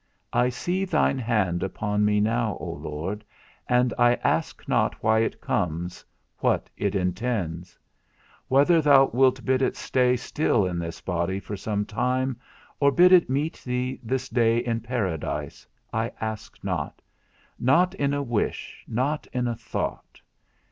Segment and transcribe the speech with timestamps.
[0.33, 3.23] I see thine hand upon me now, O Lord,
[3.69, 6.03] and I ask not why it comes,
[6.39, 7.77] what it intends;
[8.47, 12.39] whether thou wilt bid it stay still in this body for some time,
[12.79, 17.03] or bid it meet thee this day in paradise, I ask not,
[17.59, 20.19] not in a wish, not in a thought.